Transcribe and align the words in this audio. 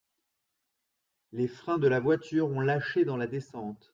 Les 1.31 1.47
freins 1.47 1.77
de 1.77 1.87
la 1.87 1.99
voiture 1.99 2.47
ont 2.49 2.61
lâché 2.61 3.05
dans 3.05 3.17
la 3.17 3.27
descente 3.27 3.89